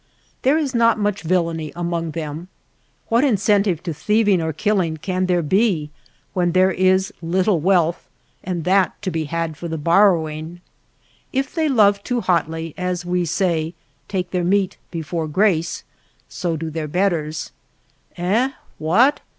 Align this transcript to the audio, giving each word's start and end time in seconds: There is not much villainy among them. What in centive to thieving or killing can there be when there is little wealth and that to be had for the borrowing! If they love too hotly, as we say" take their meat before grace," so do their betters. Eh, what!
There 0.41 0.57
is 0.57 0.73
not 0.73 0.97
much 0.97 1.21
villainy 1.21 1.71
among 1.75 2.09
them. 2.09 2.47
What 3.09 3.23
in 3.23 3.35
centive 3.37 3.83
to 3.83 3.93
thieving 3.93 4.41
or 4.41 4.51
killing 4.51 4.97
can 4.97 5.27
there 5.27 5.43
be 5.43 5.91
when 6.33 6.53
there 6.53 6.71
is 6.71 7.13
little 7.21 7.59
wealth 7.59 8.09
and 8.43 8.63
that 8.63 8.99
to 9.03 9.11
be 9.11 9.25
had 9.25 9.57
for 9.57 9.67
the 9.67 9.77
borrowing! 9.77 10.59
If 11.31 11.53
they 11.53 11.69
love 11.69 12.01
too 12.03 12.19
hotly, 12.21 12.73
as 12.79 13.05
we 13.05 13.25
say" 13.25 13.75
take 14.07 14.31
their 14.31 14.43
meat 14.43 14.75
before 14.89 15.27
grace," 15.27 15.83
so 16.27 16.57
do 16.57 16.71
their 16.71 16.87
betters. 16.87 17.51
Eh, 18.17 18.53
what! 18.79 19.19